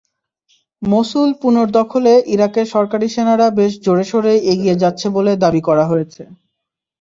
[0.81, 6.23] মসুল পুনর্দখলে ইরাকের সরকারি সেনারা বেশ জোরেশোরেই এগিয়ে যাচ্ছে বলে দাবি করা হয়েছে।